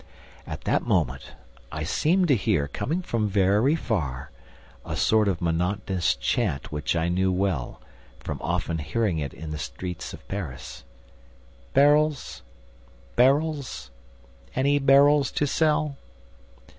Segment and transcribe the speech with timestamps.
[0.47, 1.33] At that moment,
[1.71, 4.31] I seemed to hear, coming from very far,
[4.83, 7.79] a sort of monotonous chant which I knew well,
[8.19, 10.85] from often hearing it in the streets of Paris:
[11.75, 12.41] "Barrels!...
[13.15, 13.91] Barrels!...
[14.55, 15.97] Any barrels to sell?"